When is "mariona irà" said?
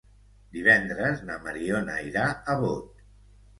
1.45-2.27